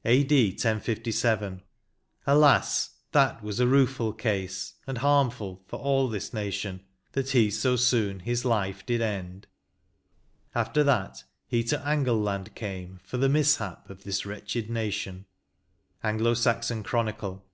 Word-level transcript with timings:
"A.D. 0.16 0.52
1067. 0.52 1.60
Alas! 2.26 2.94
that 3.12 3.42
was 3.42 3.60
a 3.60 3.66
rueful 3.66 4.14
case, 4.14 4.76
and 4.86 4.96
harmful 4.96 5.62
for 5.66 5.78
all 5.78 6.08
this 6.08 6.32
nation, 6.32 6.80
that 7.12 7.32
he 7.32 7.50
so 7.50 7.76
soon 7.76 8.20
his 8.20 8.46
life 8.46 8.86
did 8.86 9.02
end, 9.02 9.46
after 10.54 10.82
that 10.84 11.22
he 11.46 11.62
to 11.64 11.78
Angle 11.86 12.18
land 12.18 12.54
came, 12.54 12.98
for 13.04 13.18
the 13.18 13.28
mishap 13.28 13.90
of 13.90 14.04
this 14.04 14.24
wretched 14.24 14.70
nation."• 14.70 15.26
Anglo 16.02 16.32
Saxon 16.32 16.82
Chronicle. 16.82 17.44